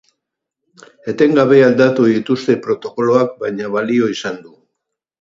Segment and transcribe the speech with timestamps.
[1.13, 4.55] Etengabe aldatu dituzte protokoloak, baina balio izan du.